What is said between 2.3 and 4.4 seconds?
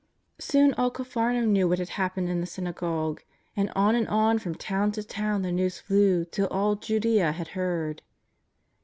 the synagogue, and on and on